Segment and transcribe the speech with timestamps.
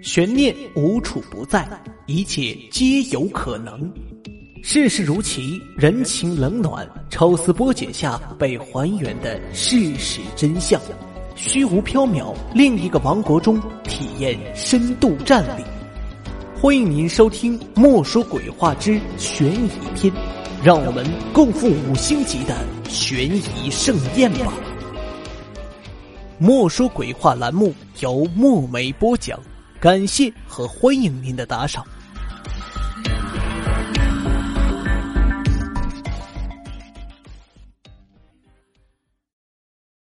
[0.00, 1.68] 悬念无处不在，
[2.06, 3.92] 一切皆有可能。
[4.62, 10.80] 世事如棋，人情冷暖，抽丝剥茧下被还原的事实真相。
[11.34, 15.64] 虚无缥缈，另一个王国中体验深度战力。
[16.60, 20.12] 欢迎您收听《莫说鬼话之悬疑篇》，
[20.62, 22.56] 让我们共赴五星级的
[22.88, 24.52] 悬疑盛宴吧。
[26.38, 29.38] 莫说鬼话栏目由墨梅播讲。
[29.80, 31.86] 感谢和欢迎您的打赏。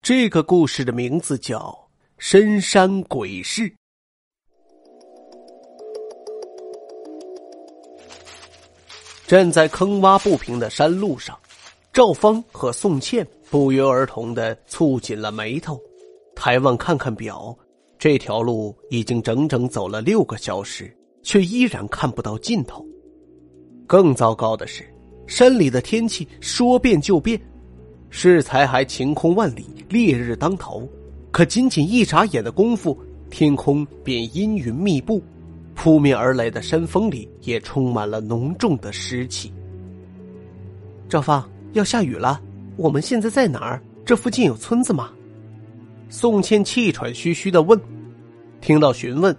[0.02, 1.58] 这个故事的名字叫
[2.18, 3.62] 《深山鬼事》。
[9.26, 11.38] 站在坑洼不平的山路上，
[11.94, 15.80] 赵芳和宋倩不约而同的蹙紧了眉头，
[16.34, 17.56] 抬望看看表。
[18.02, 20.92] 这条路已经整整走了六个小时，
[21.22, 22.84] 却依然看不到尽头。
[23.86, 24.82] 更糟糕的是，
[25.28, 27.40] 山里的天气说变就变，
[28.10, 30.88] 适才还晴空万里，烈日当头，
[31.30, 32.98] 可仅仅一眨眼的功夫，
[33.30, 35.22] 天空便阴云密布，
[35.76, 39.52] 扑面而来的山风里也充满了浓重的湿气。
[41.08, 42.42] 赵芳，要下雨了，
[42.76, 43.80] 我们现在在哪儿？
[44.04, 45.12] 这附近有村子吗？
[46.12, 47.80] 宋倩气喘吁吁的问
[48.60, 49.34] ：“听到询问，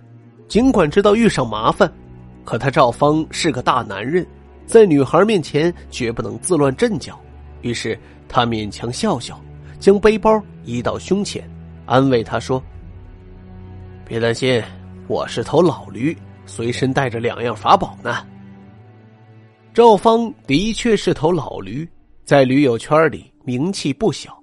[0.48, 1.90] 尽管知道遇上麻烦，
[2.44, 4.26] 可他赵芳是个大男人，
[4.66, 7.18] 在女孩面前绝不能自乱阵脚。
[7.62, 9.40] 于是他勉强笑笑，
[9.80, 11.48] 将背包移到胸前，
[11.86, 12.62] 安慰她说
[14.04, 14.60] ：‘别担心，
[15.08, 18.26] 我是头老驴，随身带着两样法宝呢。’
[19.76, 21.88] 赵芳的确是头老驴，
[22.26, 24.36] 在驴友圈里名气不小。”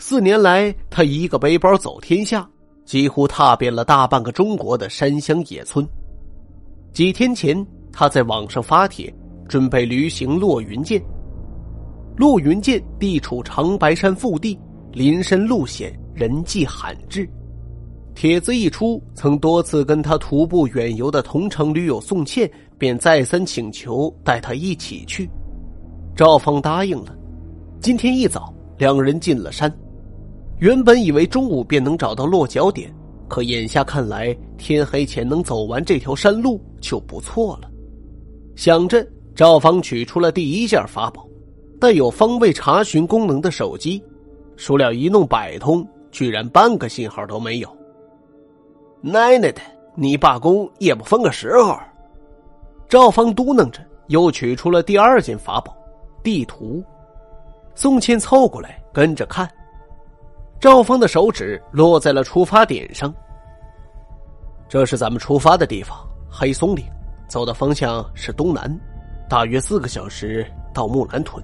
[0.00, 2.48] 四年来，他一个背包走天下，
[2.86, 5.86] 几乎踏遍了大半个中国的山乡野村。
[6.90, 9.14] 几天前，他在网上发帖，
[9.46, 11.00] 准备旅行落云涧。
[12.16, 14.58] 落云涧地处长白山腹地，
[14.90, 17.28] 林深路险，人迹罕至。
[18.14, 25.28] 帖子一出，曾多次跟他徒步远游的同城驴友宋倩，便再三请求带他一起去。
[26.16, 27.14] 赵芳答应了。
[27.80, 29.70] 今天一早，两人进了山。
[30.60, 32.94] 原本以为中午便能找到落脚点，
[33.28, 37.70] 可眼下看来，天黑前能走完这条山路就不错了。
[38.56, 41.26] 想着，赵芳取出了第一件法宝，
[41.80, 44.02] 带有方位查询功能的手机。
[44.54, 47.76] 孰料一弄百通，居然半个信号都没有。
[49.00, 49.62] 奶奶的，
[49.94, 51.74] 你罢工也不分个时候！
[52.86, 55.74] 赵芳嘟囔着，又取出了第二件法宝——
[56.22, 56.84] 地图。
[57.74, 59.50] 宋茜凑过来跟着看。
[60.60, 63.12] 赵峰的手指落在了出发点上。
[64.68, 65.96] 这是咱们出发的地方，
[66.30, 66.84] 黑松岭，
[67.26, 68.70] 走的方向是东南，
[69.26, 71.42] 大约四个小时到木兰屯。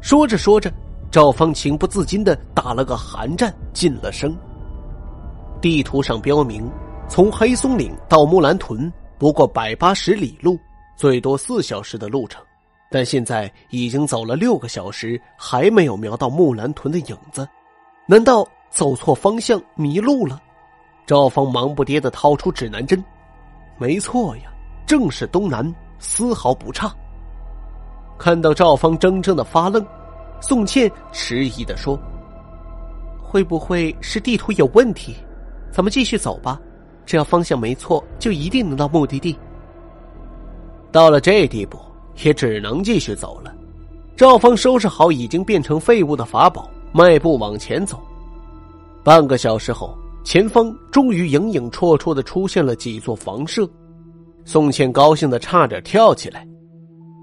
[0.00, 0.72] 说着说着，
[1.10, 4.32] 赵峰情不自禁的打了个寒战，进了声。
[5.60, 6.70] 地图上标明，
[7.08, 10.56] 从黑松岭到木兰屯不过百八十里路，
[10.96, 12.40] 最多四小时的路程，
[12.92, 17.46] 但现在已经走了六个小时，还没有瞄到木兰屯的影子。
[18.12, 20.38] 难道走错方向迷路了？
[21.06, 23.02] 赵芳忙不迭的掏出指南针，
[23.78, 24.52] 没错呀，
[24.86, 26.94] 正是东南，丝毫不差。
[28.18, 29.82] 看到赵芳怔怔的发愣，
[30.42, 31.98] 宋倩迟疑的说
[33.24, 35.16] ：“会不会是地图有问题？
[35.72, 36.60] 咱们继续走吧，
[37.06, 39.34] 只要方向没错，就一定能到目的地。”
[40.92, 41.78] 到了这地步，
[42.22, 43.54] 也只能继续走了。
[44.18, 46.68] 赵芳收拾好已经变成废物的法宝。
[46.94, 47.98] 迈步往前走，
[49.02, 53.68] 半个小时后，前方终于影影绰绰的出现了几座房舍。
[54.44, 56.46] 宋倩高兴的差点跳起来：“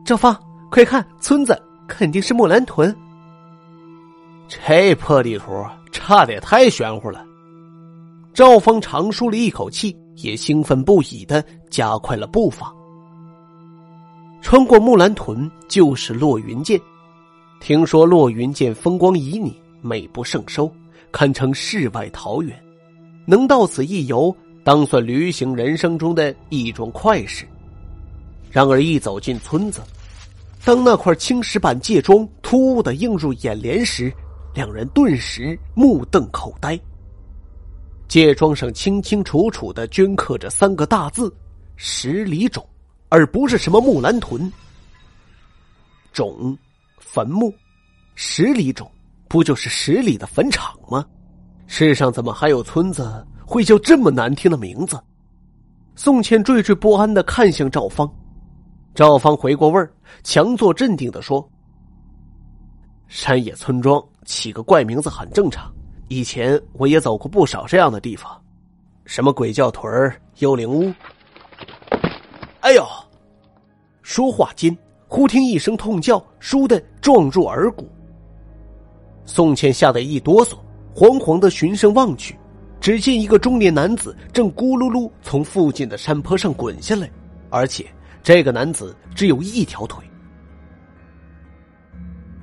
[0.04, 0.36] 赵芳，
[0.72, 1.56] 快看，村子
[1.88, 2.96] 肯定是木兰屯。”
[4.50, 5.46] 这破地图
[5.92, 7.24] 差点太玄乎了。
[8.34, 12.74] 赵芳长舒了一口气，也兴奋不已的加快了步伐。
[14.42, 16.82] 穿过木兰屯，就是落云涧。
[17.60, 20.72] 听说落云涧风光旖旎，美不胜收，
[21.12, 22.58] 堪称世外桃源。
[23.26, 27.48] 能到此一游，当算旅行人生中的一桩快事。
[28.52, 29.82] 然而一走进村子，
[30.64, 34.12] 当那块青石板界桩突兀的映入眼帘时，
[34.54, 36.80] 两人顿时目瞪口呆。
[38.08, 41.34] 界桩上清清楚楚的镌刻着三个大字
[41.78, 42.66] “十里冢”，
[43.10, 44.52] 而不是什么木兰屯。
[46.12, 46.58] 冢。
[47.02, 47.52] 坟墓，
[48.14, 48.88] 十里冢，
[49.30, 51.06] 不就是十里的坟场吗？
[51.68, 55.00] 世上怎么还有村子会叫这么难听的名字？
[55.96, 58.12] 宋倩惴惴不安的看向赵芳，
[58.96, 59.94] 赵芳回过味儿，
[60.24, 61.48] 强作镇定的说
[63.08, 65.72] ：“山野村庄起个怪名字很正常，
[66.08, 68.42] 以前我也走过不少这样的地方，
[69.06, 70.92] 什么鬼叫屯儿、幽灵屋。”
[72.62, 72.84] 哎呦！
[74.02, 74.76] 说话间，
[75.08, 77.88] 忽听一声痛叫，倏地撞入耳骨。
[79.26, 80.54] 宋倩吓得一哆嗦，
[80.96, 82.38] 惶惶的循声望去。
[82.82, 87.12] 只见一个中年男子正咕噜噜从附近的山坡上滚下来，
[87.50, 87.86] 而且
[88.24, 90.04] 这个男子只有一条腿。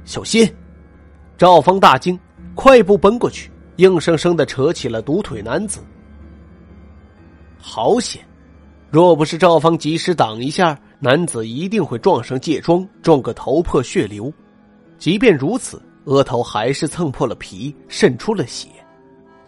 [0.04, 0.46] 小心！
[1.38, 2.18] 赵芳大惊，
[2.54, 5.80] 快步奔过去，硬生生的扯起了独腿男子。
[7.58, 8.22] 好险！
[8.90, 14.32] 若不是赵芳及时挡一下，男子一定会撞上界桩，撞个头破血流。
[14.98, 18.68] 即便如此，额头还是蹭破了皮，渗出了血。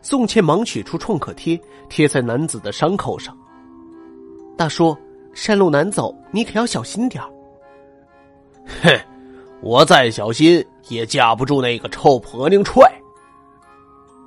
[0.03, 3.37] 宋倩忙取出创可贴，贴在男子的伤口上。
[4.57, 4.97] 大叔，
[5.33, 7.23] 山路难走，你可要小心点
[8.83, 8.91] 哼，
[9.61, 12.91] 我再小心也架不住那个臭婆娘踹。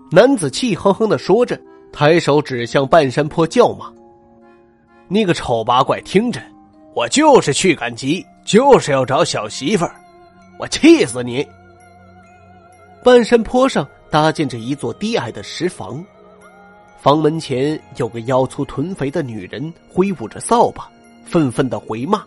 [0.09, 1.59] 男子气哼哼的说着，
[1.91, 3.91] 抬手指向半山坡叫骂
[5.07, 6.41] ：“那个丑八怪，听着，
[6.93, 9.95] 我就是去赶集，就是要找小媳妇儿，
[10.59, 11.45] 我气死你！”
[13.03, 13.87] 半山坡上。
[14.11, 16.05] 搭建着一座低矮的石房，
[16.99, 20.91] 房门前有个腰粗臀肥的女人挥舞着扫把，
[21.23, 22.21] 愤愤的回骂：“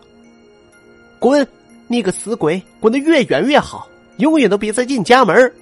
[1.21, 1.47] 滚！
[1.87, 3.87] 你个死鬼，滚得越远越好，
[4.17, 5.53] 永远都别再进家门！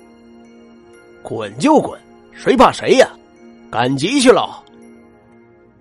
[1.21, 1.99] 滚就滚，
[2.31, 3.09] 谁怕谁呀？
[3.69, 4.63] 赶集去了！”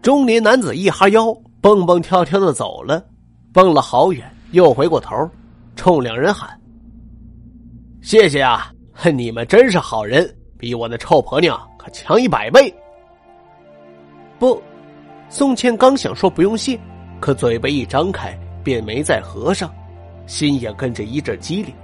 [0.03, 3.01] 中年男子一哈腰，蹦蹦跳跳的走了，
[3.53, 5.15] 蹦了好远，又回过头，
[5.77, 6.51] 冲两人喊
[8.03, 8.73] ：“谢谢啊！”
[9.11, 12.73] 你们真是好人，比我那臭婆娘可强一百倍。
[14.39, 14.63] 不，
[15.29, 16.79] 宋倩刚想说不用谢，
[17.19, 19.73] 可嘴巴一张开便没再合上，
[20.27, 21.75] 心也跟着一阵激灵。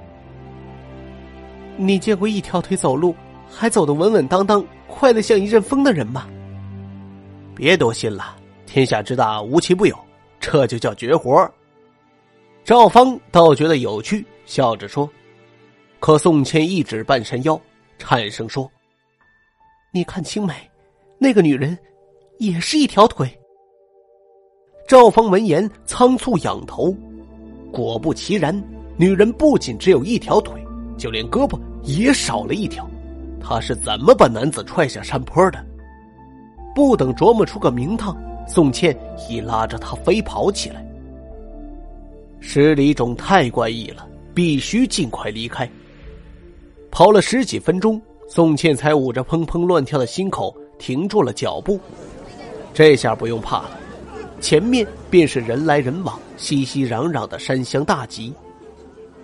[1.76, 3.15] 你见过一条腿走路
[3.49, 6.29] 还走得稳稳当当、快得像一阵风的人吗？
[7.55, 8.37] 别多心了，
[8.67, 9.97] 天下之大无奇不有，
[10.38, 11.50] 这就叫绝活。
[12.65, 15.09] 赵芳倒觉得有趣，笑着说。
[16.00, 17.60] 可宋谦一指半山腰，
[17.98, 18.70] 颤声说
[19.92, 20.54] ：“你看青梅，
[21.18, 21.76] 那个女人
[22.38, 23.28] 也是一条腿。”
[24.86, 26.94] 赵芳闻言仓促仰头，
[27.72, 28.62] 果不其然，
[28.96, 30.64] 女人不仅只有一条腿，
[30.96, 32.88] 就连胳膊也少了一条。
[33.40, 35.64] 她是怎么把男子踹下山坡的？
[36.74, 38.16] 不等琢磨出个名堂，
[38.46, 38.96] 宋倩
[39.28, 40.84] 已拉着他飞跑起来。
[42.40, 45.68] 十里冢太怪异了，必须尽快离开。
[46.98, 51.78] 跑了十几分钟，宋倩才捂着砰砰乱跳的心口停住了脚步。
[52.74, 53.70] 这下不用怕了，
[54.40, 58.34] 前面便是人来人往、熙熙攘攘的山乡大集。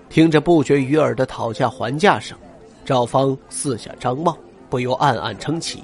[0.08, 2.38] 听着不绝于耳的讨价还价声，
[2.84, 4.38] 赵芳四下张望，
[4.70, 5.82] 不由暗暗称奇。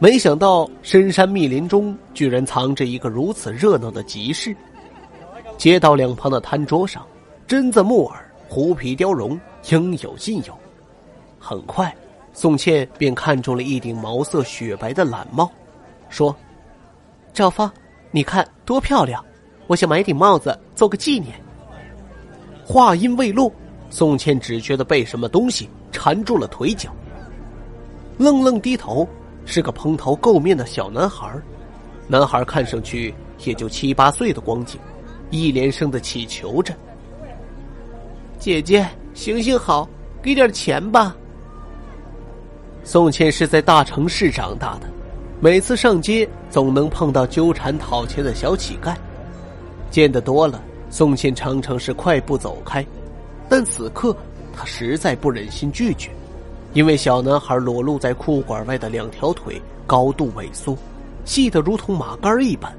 [0.00, 4.52] 没想到深山密林中居然藏着一个如此热闹的集市。
[5.56, 7.06] 街道两旁的摊桌上，
[7.46, 9.38] 榛子、木耳、狐皮貂绒。
[9.70, 10.58] 应有尽有，
[11.38, 11.94] 很快，
[12.32, 15.50] 宋倩便看中了一顶毛色雪白的懒帽，
[16.08, 16.34] 说
[17.34, 17.70] ：“赵芳，
[18.10, 19.22] 你看多漂亮，
[19.66, 21.34] 我想买顶帽子做个纪念。”
[22.64, 23.52] 话音未落，
[23.90, 26.90] 宋倩只觉得被什么东西缠住了腿脚，
[28.16, 29.06] 愣愣低头，
[29.44, 31.30] 是个蓬头垢面的小男孩。
[32.06, 34.80] 男孩看上去也就七八岁的光景，
[35.30, 36.74] 一连声的乞求着
[38.38, 38.86] ：“姐姐。”
[39.18, 39.88] 行行好，
[40.22, 41.16] 给点钱吧。
[42.84, 44.88] 宋茜是在大城市长大的，
[45.40, 48.94] 每次上街总能碰到纠缠讨钱的小乞丐，
[49.90, 52.86] 见得多了，宋茜常常是快步走开。
[53.48, 54.16] 但此刻，
[54.52, 56.10] 她实在不忍心拒绝，
[56.72, 60.78] 因为小男孩裸露在裤管外的两条腿高度萎缩，
[61.24, 62.72] 细得如同马杆一般。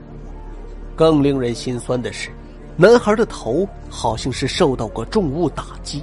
[0.95, 2.29] 更令人心酸的是，
[2.77, 6.01] 男孩的头好像是受到过重物打击。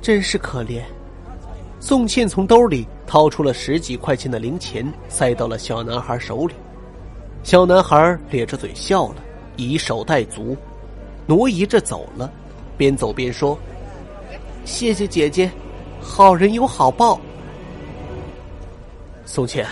[0.00, 0.82] 真是可怜。
[1.80, 6.54] 宋倩从兜里掏出了十几块钱的零钱，塞到了小男孩手里。
[7.44, 9.16] 小男孩咧着嘴笑了，
[9.56, 10.56] 以手带足，
[11.26, 12.30] 挪移着走了，
[12.76, 13.56] 边走边说
[14.66, 15.50] ：“谢谢姐姐，
[16.00, 17.20] 好人有好报。”
[19.24, 19.64] 宋倩，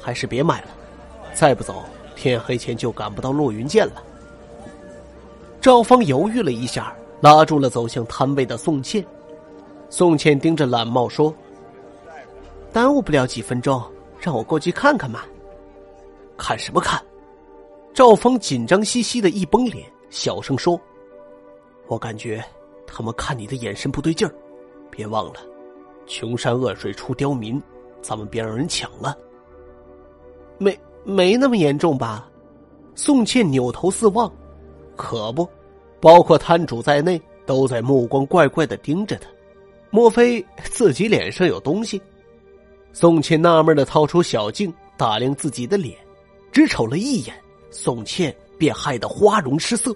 [0.00, 0.68] 还是别买了，
[1.32, 1.82] 再不走，
[2.14, 4.02] 天黑前就赶不到落云涧了。
[5.60, 9.04] 赵芳犹豫了一下，拉住了走向摊位的宋倩。
[9.90, 11.34] 宋倩盯着懒帽说
[12.72, 13.82] ：“耽误不了几分钟，
[14.20, 15.24] 让我过去看看嘛。”
[16.38, 16.98] 看什么看？
[17.92, 20.80] 赵峰紧张兮兮的一绷脸，小声说
[21.88, 22.42] ：“我感觉
[22.86, 24.32] 他们看你的眼神不对劲儿，
[24.90, 25.40] 别忘了，
[26.06, 27.60] 穷山恶水出刁民，
[28.00, 29.18] 咱们别让人抢了。”
[30.56, 32.30] 没没那么严重吧？
[32.94, 34.32] 宋茜扭头四望，
[34.94, 35.48] 可不，
[36.00, 39.28] 包括摊主在内都在目光怪怪的盯着他。
[39.90, 42.00] 莫非自己脸上有东西？
[42.92, 45.96] 宋茜纳闷的掏出小镜打量自己的脸，
[46.52, 47.34] 只瞅了一眼，
[47.70, 49.94] 宋茜便害得花容失色，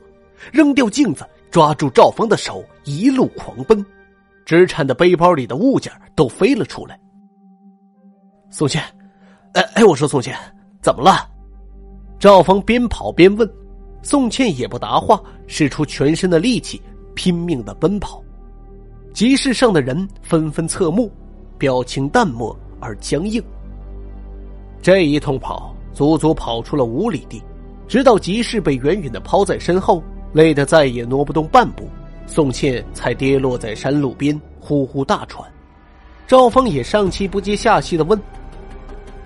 [0.52, 3.84] 扔掉镜子，抓住赵峰的手，一路狂奔，
[4.44, 6.98] 只颤的背包里的物件都飞了出来。
[8.50, 8.80] 宋茜，
[9.54, 10.36] 哎哎，我说宋茜，
[10.80, 11.28] 怎么了？
[12.18, 13.48] 赵峰边跑边问，
[14.02, 16.80] 宋茜也不答话，使出全身的力气，
[17.14, 18.23] 拼命的奔跑。
[19.14, 21.08] 集市上的人纷纷侧目，
[21.56, 23.40] 表情淡漠而僵硬。
[24.82, 27.40] 这一通跑，足足跑出了五里地，
[27.86, 30.02] 直到集市被远远的抛在身后，
[30.32, 31.88] 累得再也挪不动半步，
[32.26, 35.48] 宋茜才跌落在山路边，呼呼大喘。
[36.26, 38.20] 赵峰也上气不接下气的问：“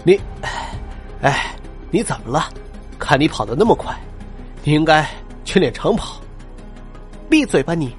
[0.05, 0.21] 你，
[1.23, 1.57] 哎，
[1.91, 2.45] 你怎么了？
[2.99, 3.99] 看你跑得那么快，
[4.65, 5.09] 你应该
[5.47, 6.21] 去练长跑。”
[7.31, 7.91] 闭嘴吧你！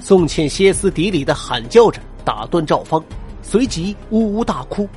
[0.00, 3.04] 宋茜歇斯底里的喊叫着，打断赵芳，
[3.42, 4.88] 随即呜呜大哭。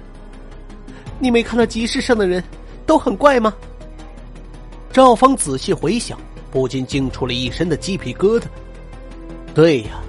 [1.20, 2.44] 你没看到集市上的人
[2.86, 3.54] 都很怪吗？
[4.92, 6.18] 赵芳仔细回想，
[6.50, 8.44] 不禁惊出了一身的鸡皮疙瘩。
[9.54, 10.02] 对呀，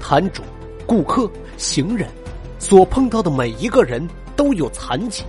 [0.00, 0.42] 摊主、
[0.86, 2.08] 顾客、行人，
[2.58, 4.06] 所碰到的每一个人
[4.36, 5.24] 都有残疾，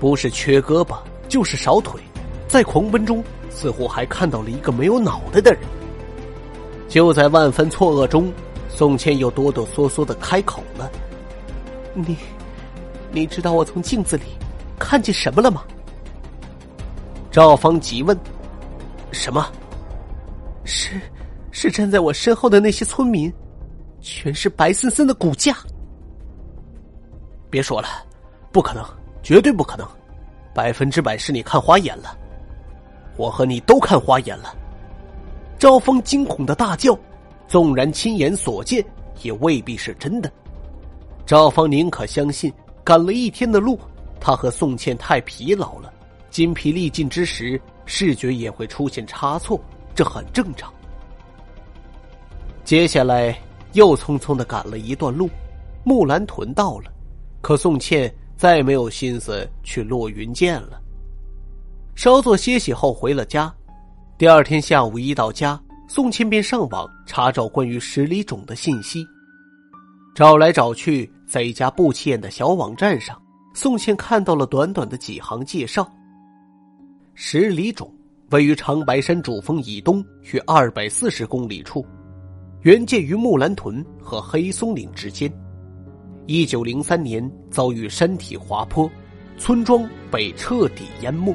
[0.00, 0.96] 不是缺胳膊
[1.28, 2.00] 就是少腿，
[2.48, 5.60] 在狂奔中似乎还看到了一个没有脑袋的人。
[6.88, 8.32] 就在万分错愕中。
[8.76, 10.90] 宋茜又哆哆嗦嗦的开口了
[11.96, 12.14] ：“你，
[13.10, 14.24] 你知道我从镜子里
[14.78, 15.64] 看见什么了吗？”
[17.32, 18.14] 赵芳急问
[19.12, 19.50] ：“什么？
[20.64, 21.00] 是，
[21.50, 23.32] 是站在我身后的那些村民，
[24.02, 25.56] 全是白森森的骨架。”
[27.48, 27.88] 别说了，
[28.52, 28.84] 不可能，
[29.22, 29.88] 绝对不可能，
[30.52, 32.14] 百分之百是你看花眼了，
[33.16, 34.54] 我和你都看花眼了。”
[35.58, 36.94] 赵峰惊恐的大叫。
[37.48, 38.84] 纵然亲眼所见，
[39.22, 40.30] 也未必是真的。
[41.24, 42.52] 赵芳宁可相信，
[42.84, 43.78] 赶了一天的路，
[44.20, 45.92] 他和宋茜太疲劳了，
[46.30, 49.60] 筋疲力尽之时，视觉也会出现差错，
[49.94, 50.72] 这很正常。
[52.64, 53.36] 接下来
[53.74, 55.30] 又匆匆的赶了一段路，
[55.84, 56.92] 木兰屯到了，
[57.40, 60.80] 可宋茜再没有心思去落云涧了。
[61.94, 63.52] 稍作歇息后回了家，
[64.18, 65.60] 第二天下午一到家。
[65.88, 69.06] 宋茜便上网查找关于十里冢的信息，
[70.16, 73.16] 找来找去，在一家不起眼的小网站上，
[73.54, 75.88] 宋茜看到了短短的几行介绍。
[77.14, 77.88] 十里冢
[78.30, 81.86] 位于长白山主峰以东约二百四十公里处，
[82.62, 85.32] 原建于木兰屯和黑松岭之间。
[86.26, 88.90] 一九零三年遭遇山体滑坡，
[89.38, 91.32] 村庄被彻底淹没，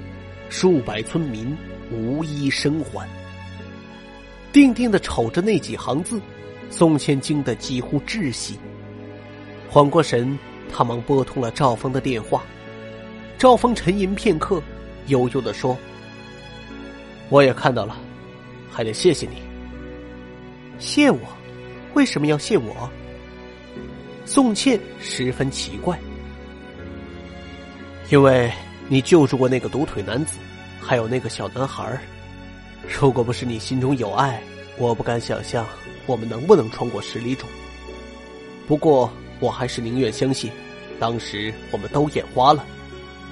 [0.50, 1.56] 数百村民
[1.90, 3.08] 无一生还。
[4.52, 6.20] 定定的瞅着那几行字，
[6.70, 8.60] 宋茜惊得几乎窒息。
[9.70, 10.38] 缓过神，
[10.72, 12.44] 他忙拨通了赵峰的电话。
[13.38, 14.62] 赵峰沉吟片刻，
[15.08, 15.78] 悠悠的说
[17.30, 17.98] ：“我也看到了，
[18.70, 19.38] 还得谢谢你。
[20.78, 21.20] 谢我？
[21.94, 22.90] 为什么要谢我？”
[24.26, 26.00] 宋茜十分奇怪，
[28.12, 28.52] 因为
[28.88, 30.38] 你救助过那个独腿男子，
[30.80, 32.00] 还有那个小男孩
[32.88, 34.42] 如果不是你心中有爱，
[34.78, 35.66] 我不敢想象
[36.06, 37.48] 我们能不能穿过十里冢。
[38.68, 40.52] 不过，我还是宁愿相信，
[41.00, 42.66] 当时我们都眼花了，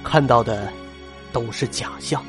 [0.02, 0.72] 看到的
[1.32, 2.24] 都是假象。